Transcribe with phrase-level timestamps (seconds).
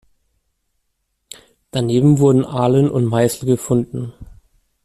[1.69, 4.11] Daneben wurden Ahlen und Meißel gefunden.